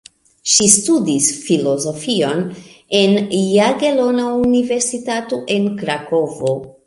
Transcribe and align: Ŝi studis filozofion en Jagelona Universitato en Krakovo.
Ŝi 0.51 0.65
studis 0.75 1.25
filozofion 1.49 2.41
en 3.01 3.13
Jagelona 3.41 4.25
Universitato 4.49 5.41
en 5.57 5.71
Krakovo. 5.83 6.57